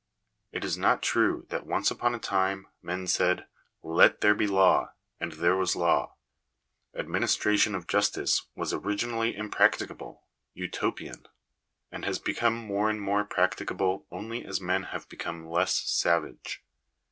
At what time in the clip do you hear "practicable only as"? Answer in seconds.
13.23-14.59